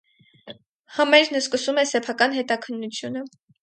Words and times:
Համերն 0.95 1.39
սկսում 1.43 1.85
է 1.85 1.87
սեփական 1.93 2.37
հետաքննությունը։ 2.43 3.29